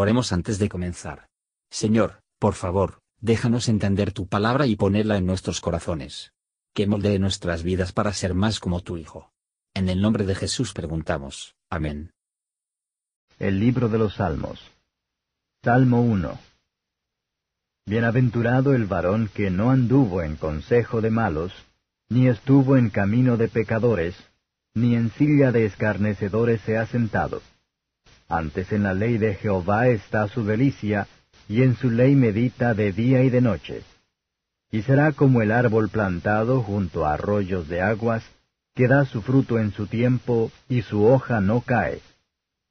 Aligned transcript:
Oremos 0.00 0.32
antes 0.32 0.58
de 0.58 0.70
comenzar. 0.70 1.28
Señor, 1.70 2.22
por 2.38 2.54
favor, 2.54 3.02
déjanos 3.20 3.68
entender 3.68 4.12
tu 4.12 4.26
palabra 4.26 4.64
y 4.64 4.74
ponerla 4.74 5.18
en 5.18 5.26
nuestros 5.26 5.60
corazones. 5.60 6.32
Que 6.72 6.86
moldee 6.86 7.18
nuestras 7.18 7.62
vidas 7.62 7.92
para 7.92 8.14
ser 8.14 8.32
más 8.32 8.60
como 8.60 8.80
tu 8.80 8.96
Hijo. 8.96 9.30
En 9.74 9.90
el 9.90 10.00
nombre 10.00 10.24
de 10.24 10.34
Jesús 10.34 10.72
preguntamos. 10.72 11.54
Amén. 11.68 12.14
El 13.38 13.60
libro 13.60 13.90
de 13.90 13.98
los 13.98 14.14
Salmos. 14.14 14.58
Salmo 15.62 16.00
1. 16.00 16.38
Bienaventurado 17.84 18.72
el 18.72 18.86
varón 18.86 19.28
que 19.34 19.50
no 19.50 19.70
anduvo 19.70 20.22
en 20.22 20.36
consejo 20.36 21.02
de 21.02 21.10
malos, 21.10 21.52
ni 22.08 22.26
estuvo 22.26 22.78
en 22.78 22.88
camino 22.88 23.36
de 23.36 23.48
pecadores, 23.48 24.16
ni 24.72 24.94
en 24.94 25.10
silla 25.10 25.52
de 25.52 25.66
escarnecedores 25.66 26.62
se 26.62 26.78
ha 26.78 26.86
sentado. 26.86 27.42
Antes 28.30 28.70
en 28.70 28.84
la 28.84 28.94
ley 28.94 29.18
de 29.18 29.34
Jehová 29.34 29.88
está 29.88 30.28
su 30.28 30.44
delicia, 30.44 31.08
y 31.48 31.64
en 31.64 31.74
su 31.74 31.90
ley 31.90 32.14
medita 32.14 32.74
de 32.74 32.92
día 32.92 33.24
y 33.24 33.28
de 33.28 33.40
noche. 33.40 33.82
Y 34.70 34.82
será 34.82 35.10
como 35.10 35.42
el 35.42 35.50
árbol 35.50 35.88
plantado 35.88 36.62
junto 36.62 37.04
a 37.04 37.14
arroyos 37.14 37.66
de 37.66 37.82
aguas, 37.82 38.22
que 38.76 38.86
da 38.86 39.04
su 39.04 39.20
fruto 39.20 39.58
en 39.58 39.72
su 39.72 39.88
tiempo, 39.88 40.52
y 40.68 40.82
su 40.82 41.04
hoja 41.04 41.40
no 41.40 41.62
cae. 41.62 42.02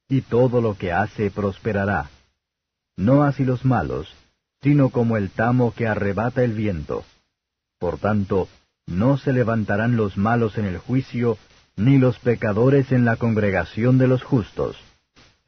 Y 0.08 0.22
todo 0.22 0.62
lo 0.62 0.77
que 0.77 0.94
hace 0.94 1.30
prosperará. 1.30 2.10
No 2.96 3.23
así 3.23 3.44
los 3.44 3.66
malos, 3.66 4.07
sino 4.62 4.91
como 4.91 5.18
el 5.18 5.30
tamo 5.30 5.73
que 5.73 5.88
arrebata 5.88 6.41
el 6.41 6.54
viento. 6.54 7.04
Por 7.80 7.98
tanto, 7.98 8.48
no 8.88 9.18
se 9.18 9.34
levantarán 9.34 9.98
los 9.98 10.16
malos 10.16 10.57
en 10.57 10.63
el 10.63 10.77
juicio, 10.77 11.38
ni 11.76 11.98
los 11.98 12.18
pecadores 12.20 12.94
en 12.94 13.04
la 13.04 13.18
congregación 13.18 13.98
de 13.98 14.07
los 14.07 14.23
justos. 14.23 14.77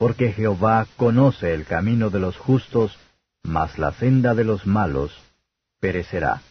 Porque 0.02 0.32
Jehová 0.32 0.88
conoce 0.98 1.54
el 1.54 1.64
camino 1.64 2.10
de 2.10 2.20
los 2.20 2.36
justos, 2.36 2.98
mas 3.44 3.78
la 3.78 3.92
senda 3.92 4.34
de 4.34 4.44
los 4.44 4.66
malos 4.66 5.12
perecerá. 5.80 6.42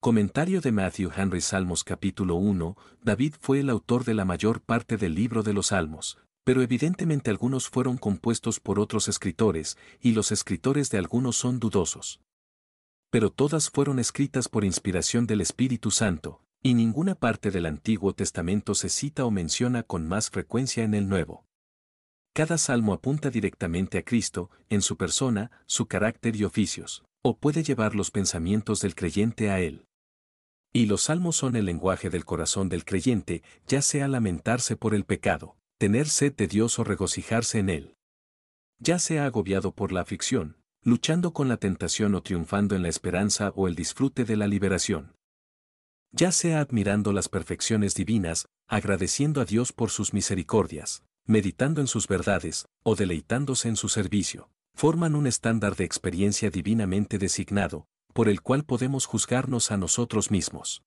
Comentario 0.00 0.60
de 0.60 0.72
Matthew 0.72 1.12
Henry 1.16 1.40
Salmos 1.40 1.84
capítulo 1.84 2.34
1 2.34 2.76
David 3.04 3.34
fue 3.38 3.60
el 3.60 3.70
autor 3.70 4.02
de 4.02 4.14
la 4.14 4.24
mayor 4.24 4.60
parte 4.60 4.96
del 4.96 5.14
libro 5.14 5.44
de 5.44 5.52
los 5.52 5.68
Salmos, 5.68 6.18
pero 6.42 6.60
evidentemente 6.60 7.30
algunos 7.30 7.68
fueron 7.68 7.96
compuestos 7.96 8.58
por 8.58 8.80
otros 8.80 9.06
escritores, 9.06 9.78
y 10.00 10.10
los 10.10 10.32
escritores 10.32 10.90
de 10.90 10.98
algunos 10.98 11.36
son 11.36 11.60
dudosos. 11.60 12.20
Pero 13.10 13.30
todas 13.30 13.70
fueron 13.70 14.00
escritas 14.00 14.48
por 14.48 14.64
inspiración 14.64 15.28
del 15.28 15.40
Espíritu 15.40 15.92
Santo, 15.92 16.43
y 16.66 16.72
ninguna 16.72 17.14
parte 17.14 17.50
del 17.50 17.66
Antiguo 17.66 18.14
Testamento 18.14 18.74
se 18.74 18.88
cita 18.88 19.26
o 19.26 19.30
menciona 19.30 19.82
con 19.82 20.08
más 20.08 20.30
frecuencia 20.30 20.82
en 20.82 20.94
el 20.94 21.10
Nuevo. 21.10 21.44
Cada 22.32 22.56
salmo 22.56 22.94
apunta 22.94 23.28
directamente 23.28 23.98
a 23.98 24.02
Cristo, 24.02 24.50
en 24.70 24.80
su 24.80 24.96
persona, 24.96 25.50
su 25.66 25.86
carácter 25.86 26.36
y 26.36 26.44
oficios, 26.44 27.04
o 27.22 27.36
puede 27.36 27.62
llevar 27.62 27.94
los 27.94 28.10
pensamientos 28.10 28.80
del 28.80 28.94
creyente 28.94 29.50
a 29.50 29.60
Él. 29.60 29.84
Y 30.72 30.86
los 30.86 31.02
salmos 31.02 31.36
son 31.36 31.54
el 31.54 31.66
lenguaje 31.66 32.08
del 32.08 32.24
corazón 32.24 32.70
del 32.70 32.86
creyente, 32.86 33.42
ya 33.66 33.82
sea 33.82 34.08
lamentarse 34.08 34.74
por 34.74 34.94
el 34.94 35.04
pecado, 35.04 35.58
tener 35.76 36.08
sed 36.08 36.34
de 36.34 36.46
Dios 36.46 36.78
o 36.78 36.84
regocijarse 36.84 37.58
en 37.58 37.68
Él. 37.68 37.94
Ya 38.78 38.98
sea 38.98 39.26
agobiado 39.26 39.72
por 39.72 39.92
la 39.92 40.00
aflicción, 40.00 40.56
luchando 40.82 41.34
con 41.34 41.46
la 41.48 41.58
tentación 41.58 42.14
o 42.14 42.22
triunfando 42.22 42.74
en 42.74 42.80
la 42.80 42.88
esperanza 42.88 43.52
o 43.54 43.68
el 43.68 43.74
disfrute 43.74 44.24
de 44.24 44.36
la 44.38 44.46
liberación. 44.46 45.14
Ya 46.16 46.30
sea 46.30 46.60
admirando 46.60 47.12
las 47.12 47.28
perfecciones 47.28 47.96
divinas, 47.96 48.46
agradeciendo 48.68 49.40
a 49.40 49.44
Dios 49.44 49.72
por 49.72 49.90
sus 49.90 50.14
misericordias, 50.14 51.02
meditando 51.26 51.80
en 51.80 51.88
sus 51.88 52.06
verdades, 52.06 52.68
o 52.84 52.94
deleitándose 52.94 53.68
en 53.68 53.74
su 53.74 53.88
servicio, 53.88 54.48
forman 54.76 55.16
un 55.16 55.26
estándar 55.26 55.74
de 55.74 55.82
experiencia 55.82 56.50
divinamente 56.50 57.18
designado, 57.18 57.88
por 58.12 58.28
el 58.28 58.42
cual 58.42 58.64
podemos 58.64 59.06
juzgarnos 59.06 59.72
a 59.72 59.76
nosotros 59.76 60.30
mismos. 60.30 60.84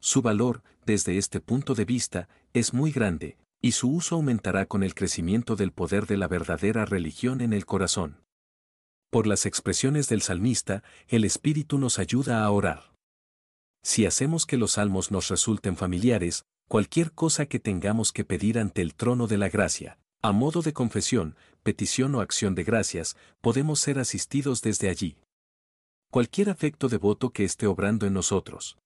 Su 0.00 0.22
valor, 0.22 0.64
desde 0.84 1.18
este 1.18 1.40
punto 1.40 1.76
de 1.76 1.84
vista, 1.84 2.28
es 2.52 2.74
muy 2.74 2.90
grande, 2.90 3.38
y 3.60 3.70
su 3.72 3.92
uso 3.92 4.16
aumentará 4.16 4.66
con 4.66 4.82
el 4.82 4.96
crecimiento 4.96 5.54
del 5.54 5.70
poder 5.70 6.06
de 6.06 6.16
la 6.16 6.26
verdadera 6.26 6.84
religión 6.84 7.42
en 7.42 7.52
el 7.52 7.64
corazón. 7.64 8.24
Por 9.08 9.28
las 9.28 9.46
expresiones 9.46 10.08
del 10.08 10.20
salmista, 10.20 10.82
el 11.06 11.22
Espíritu 11.22 11.78
nos 11.78 12.00
ayuda 12.00 12.42
a 12.42 12.50
orar. 12.50 12.91
Si 13.82 14.06
hacemos 14.06 14.46
que 14.46 14.56
los 14.56 14.72
salmos 14.72 15.10
nos 15.10 15.28
resulten 15.28 15.76
familiares, 15.76 16.44
cualquier 16.68 17.12
cosa 17.12 17.46
que 17.46 17.58
tengamos 17.58 18.12
que 18.12 18.24
pedir 18.24 18.58
ante 18.58 18.80
el 18.80 18.94
trono 18.94 19.26
de 19.26 19.38
la 19.38 19.48
gracia, 19.48 19.98
a 20.22 20.32
modo 20.32 20.62
de 20.62 20.72
confesión, 20.72 21.36
petición 21.62 22.14
o 22.14 22.20
acción 22.20 22.54
de 22.54 22.62
gracias, 22.62 23.16
podemos 23.40 23.80
ser 23.80 23.98
asistidos 23.98 24.62
desde 24.62 24.88
allí. 24.88 25.18
Cualquier 26.10 26.50
afecto 26.50 26.88
devoto 26.88 27.30
que 27.30 27.44
esté 27.44 27.66
obrando 27.66 28.06
en 28.06 28.14
nosotros. 28.14 28.78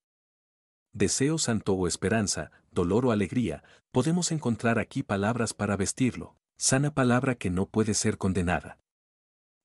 Deseo 0.94 1.36
santo 1.36 1.74
o 1.74 1.86
esperanza, 1.86 2.50
dolor 2.70 3.04
o 3.04 3.10
alegría, 3.10 3.62
podemos 3.92 4.32
encontrar 4.32 4.78
aquí 4.78 5.02
palabras 5.02 5.52
para 5.52 5.76
vestirlo, 5.76 6.36
sana 6.56 6.94
palabra 6.94 7.34
que 7.34 7.50
no 7.50 7.66
puede 7.66 7.92
ser 7.92 8.16
condenada. 8.16 8.78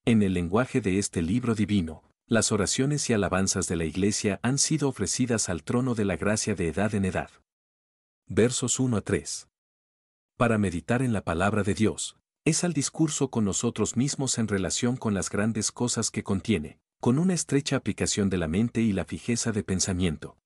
En 0.04 0.24
el 0.24 0.34
lenguaje 0.34 0.82
de 0.82 1.00
este 1.00 1.22
libro 1.22 1.56
divino, 1.56 2.04
las 2.32 2.54
oraciones 2.54 3.10
y 3.10 3.14
alabanzas 3.14 3.68
de 3.68 3.76
la 3.76 3.84
Iglesia 3.84 4.40
han 4.42 4.58
sido 4.58 4.88
ofrecidas 4.88 5.50
al 5.50 5.64
trono 5.64 5.96
de 5.96 6.06
la 6.06 6.16
gracia 6.16 6.56
de 6.56 6.70
edad 6.70 6.96
en 6.96 7.04
edad 7.04 7.30
versos 8.26 8.80
1 8.80 8.96
a 8.96 9.02
3. 9.02 9.50
Para 10.38 10.58
meditar 10.58 11.02
en 11.02 11.12
la 11.12 11.26
palabra 11.26 11.64
de 11.64 11.74
Dios, 11.74 12.16
es 12.46 12.64
al 12.64 12.72
discurso 12.72 13.30
con 13.30 13.44
nosotros 13.44 13.98
mismos 13.98 14.38
en 14.38 14.48
relación 14.48 14.96
con 14.96 15.14
las 15.14 15.30
grandes 15.30 15.74
cosas 15.74 16.10
que 16.10 16.24
contiene, 16.24 16.80
con 17.02 17.20
una 17.20 17.34
estrecha 17.34 17.76
aplicación 17.76 18.30
de 18.30 18.38
la 18.38 18.48
mente 18.48 18.80
y 18.80 18.94
la 18.94 19.04
fijeza 19.04 19.52
de 19.52 19.64
pensamiento. 19.64 20.38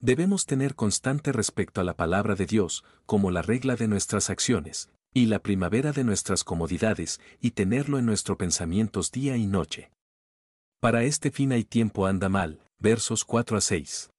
Debemos 0.00 0.44
tener 0.44 0.74
constante 0.74 1.32
respecto 1.32 1.80
a 1.80 1.84
la 1.84 1.96
palabra 1.96 2.34
de 2.34 2.44
Dios, 2.44 2.84
como 3.06 3.30
la 3.30 3.40
regla 3.40 3.76
de 3.76 3.88
nuestras 3.88 4.28
acciones, 4.28 4.90
y 5.14 5.24
la 5.24 5.38
primavera 5.38 5.92
de 5.92 6.04
nuestras 6.04 6.44
comodidades, 6.44 7.18
y 7.40 7.52
tenerlo 7.52 7.98
en 7.98 8.04
nuestros 8.04 8.36
pensamientos 8.36 9.10
día 9.10 9.38
y 9.38 9.46
noche. 9.46 9.90
Para 10.80 11.02
este 11.02 11.32
fin 11.32 11.50
hay 11.50 11.64
tiempo 11.64 12.06
anda 12.06 12.28
mal, 12.28 12.60
versos 12.78 13.24
4 13.24 13.56
a 13.56 13.60
6. 13.60 14.10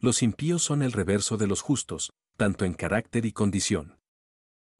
Los 0.00 0.24
impíos 0.24 0.64
son 0.64 0.82
el 0.82 0.90
reverso 0.90 1.36
de 1.36 1.46
los 1.46 1.60
justos, 1.60 2.12
tanto 2.36 2.64
en 2.64 2.74
carácter 2.74 3.24
y 3.24 3.30
condición. 3.30 3.96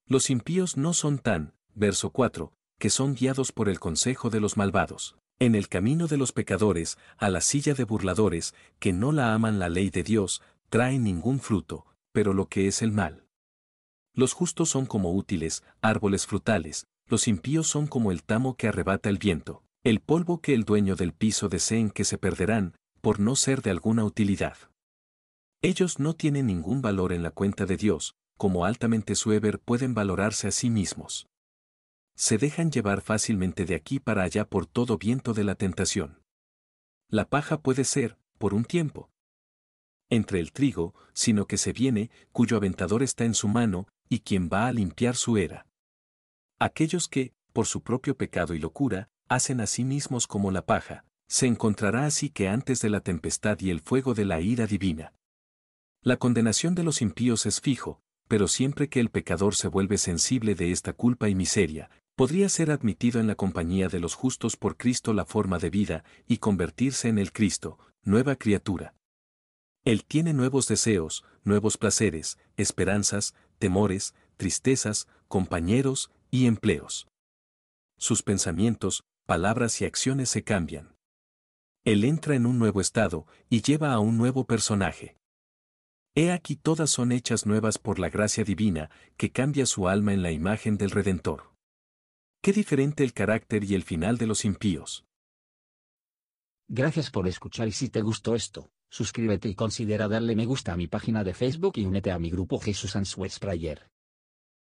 Los 0.06 0.30
impíos 0.30 0.76
no 0.76 0.92
son 0.92 1.20
tan, 1.20 1.54
verso 1.76 2.10
4, 2.10 2.52
que 2.80 2.90
son 2.90 3.14
guiados 3.14 3.52
por 3.52 3.68
el 3.68 3.78
consejo 3.78 4.30
de 4.30 4.40
los 4.40 4.56
malvados, 4.56 5.14
en 5.38 5.54
el 5.54 5.68
camino 5.68 6.08
de 6.08 6.16
los 6.16 6.32
pecadores, 6.32 6.98
a 7.18 7.30
la 7.30 7.40
silla 7.40 7.74
de 7.74 7.84
burladores, 7.84 8.52
que 8.80 8.92
no 8.92 9.12
la 9.12 9.32
aman 9.32 9.60
la 9.60 9.68
ley 9.68 9.90
de 9.90 10.02
Dios, 10.02 10.42
traen 10.70 11.04
ningún 11.04 11.38
fruto, 11.38 11.86
pero 12.10 12.34
lo 12.34 12.46
que 12.46 12.66
es 12.66 12.82
el 12.82 12.90
mal. 12.90 13.28
Los 14.12 14.32
justos 14.32 14.70
son 14.70 14.86
como 14.86 15.14
útiles, 15.14 15.62
árboles 15.82 16.26
frutales, 16.26 16.88
los 17.06 17.28
impíos 17.28 17.68
son 17.68 17.86
como 17.86 18.10
el 18.10 18.24
tamo 18.24 18.56
que 18.56 18.66
arrebata 18.66 19.08
el 19.08 19.18
viento, 19.18 19.62
el 19.82 20.00
polvo 20.00 20.42
que 20.42 20.52
el 20.52 20.64
dueño 20.64 20.94
del 20.94 21.14
piso 21.14 21.48
deseen 21.48 21.90
que 21.90 22.04
se 22.04 22.18
perderán, 22.18 22.74
por 23.00 23.18
no 23.18 23.34
ser 23.34 23.62
de 23.62 23.70
alguna 23.70 24.04
utilidad. 24.04 24.56
Ellos 25.62 25.98
no 25.98 26.14
tienen 26.14 26.46
ningún 26.46 26.82
valor 26.82 27.12
en 27.12 27.22
la 27.22 27.30
cuenta 27.30 27.64
de 27.64 27.78
Dios, 27.78 28.14
como 28.36 28.66
altamente 28.66 29.14
suever 29.14 29.58
pueden 29.58 29.94
valorarse 29.94 30.48
a 30.48 30.50
sí 30.50 30.68
mismos. 30.68 31.28
Se 32.14 32.36
dejan 32.36 32.70
llevar 32.70 33.00
fácilmente 33.00 33.64
de 33.64 33.74
aquí 33.74 34.00
para 34.00 34.22
allá 34.22 34.44
por 34.44 34.66
todo 34.66 34.98
viento 34.98 35.32
de 35.32 35.44
la 35.44 35.54
tentación. 35.54 36.22
La 37.08 37.28
paja 37.28 37.60
puede 37.60 37.84
ser, 37.84 38.18
por 38.38 38.52
un 38.52 38.64
tiempo, 38.64 39.10
entre 40.10 40.40
el 40.40 40.52
trigo, 40.52 40.94
sino 41.12 41.46
que 41.46 41.56
se 41.56 41.72
viene, 41.72 42.10
cuyo 42.32 42.56
aventador 42.56 43.02
está 43.02 43.24
en 43.24 43.34
su 43.34 43.48
mano, 43.48 43.86
y 44.08 44.20
quien 44.20 44.50
va 44.52 44.66
a 44.66 44.72
limpiar 44.72 45.14
su 45.14 45.38
era. 45.38 45.66
Aquellos 46.58 47.08
que, 47.08 47.32
por 47.52 47.66
su 47.66 47.82
propio 47.82 48.16
pecado 48.16 48.54
y 48.54 48.58
locura, 48.58 49.08
hacen 49.30 49.60
a 49.60 49.66
sí 49.68 49.84
mismos 49.84 50.26
como 50.26 50.50
la 50.50 50.66
paja, 50.66 51.04
se 51.28 51.46
encontrará 51.46 52.04
así 52.04 52.30
que 52.30 52.48
antes 52.48 52.80
de 52.80 52.90
la 52.90 53.00
tempestad 53.00 53.60
y 53.60 53.70
el 53.70 53.80
fuego 53.80 54.12
de 54.12 54.24
la 54.24 54.40
ira 54.40 54.66
divina. 54.66 55.14
La 56.02 56.16
condenación 56.16 56.74
de 56.74 56.82
los 56.82 57.00
impíos 57.00 57.46
es 57.46 57.60
fijo, 57.60 58.02
pero 58.26 58.48
siempre 58.48 58.88
que 58.88 58.98
el 58.98 59.08
pecador 59.08 59.54
se 59.54 59.68
vuelve 59.68 59.98
sensible 59.98 60.56
de 60.56 60.72
esta 60.72 60.92
culpa 60.92 61.28
y 61.28 61.36
miseria, 61.36 61.90
podría 62.16 62.48
ser 62.48 62.72
admitido 62.72 63.20
en 63.20 63.28
la 63.28 63.36
compañía 63.36 63.88
de 63.88 64.00
los 64.00 64.16
justos 64.16 64.56
por 64.56 64.76
Cristo 64.76 65.12
la 65.12 65.24
forma 65.24 65.60
de 65.60 65.70
vida 65.70 66.04
y 66.26 66.38
convertirse 66.38 67.08
en 67.08 67.18
el 67.18 67.30
Cristo, 67.30 67.78
nueva 68.02 68.34
criatura. 68.34 68.94
Él 69.84 70.04
tiene 70.04 70.32
nuevos 70.32 70.66
deseos, 70.66 71.24
nuevos 71.44 71.78
placeres, 71.78 72.36
esperanzas, 72.56 73.34
temores, 73.60 74.12
tristezas, 74.36 75.06
compañeros 75.28 76.10
y 76.32 76.46
empleos. 76.46 77.06
Sus 77.96 78.22
pensamientos, 78.22 79.04
palabras 79.30 79.80
y 79.80 79.84
acciones 79.84 80.28
se 80.28 80.42
cambian. 80.42 80.96
Él 81.84 82.02
entra 82.02 82.34
en 82.34 82.46
un 82.46 82.58
nuevo 82.58 82.80
estado 82.80 83.28
y 83.48 83.62
lleva 83.62 83.92
a 83.92 84.00
un 84.00 84.18
nuevo 84.18 84.44
personaje. 84.44 85.18
He 86.16 86.32
aquí 86.32 86.56
todas 86.56 86.90
son 86.90 87.12
hechas 87.12 87.46
nuevas 87.46 87.78
por 87.78 88.00
la 88.00 88.08
gracia 88.08 88.42
divina, 88.42 88.90
que 89.16 89.30
cambia 89.30 89.66
su 89.66 89.86
alma 89.86 90.12
en 90.12 90.22
la 90.24 90.32
imagen 90.32 90.76
del 90.76 90.90
Redentor. 90.90 91.54
Qué 92.42 92.52
diferente 92.52 93.04
el 93.04 93.12
carácter 93.12 93.62
y 93.62 93.76
el 93.76 93.84
final 93.84 94.18
de 94.18 94.26
los 94.26 94.44
impíos. 94.44 95.04
Gracias 96.66 97.12
por 97.12 97.28
escuchar 97.28 97.68
y 97.68 97.72
si 97.72 97.88
te 97.88 98.02
gustó 98.02 98.34
esto, 98.34 98.72
suscríbete 98.88 99.48
y 99.48 99.54
considera 99.54 100.08
darle 100.08 100.34
me 100.34 100.44
gusta 100.44 100.72
a 100.72 100.76
mi 100.76 100.88
página 100.88 101.22
de 101.22 101.34
Facebook 101.34 101.74
y 101.76 101.84
únete 101.84 102.10
a 102.10 102.18
mi 102.18 102.30
grupo 102.30 102.58
Jesús 102.58 102.96
Answers 102.96 103.38
Prayer. 103.38 103.92